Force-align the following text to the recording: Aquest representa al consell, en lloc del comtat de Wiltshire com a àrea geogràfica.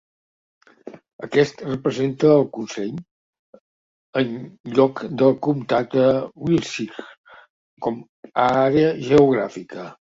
Aquest 1.25 1.61
representa 1.65 2.31
al 2.37 2.47
consell, 2.59 2.97
en 4.23 4.33
lloc 4.79 5.05
del 5.23 5.39
comtat 5.49 5.95
de 6.01 6.09
Wiltshire 6.49 7.09
com 7.87 8.05
a 8.33 8.51
àrea 8.67 8.95
geogràfica. 9.11 9.93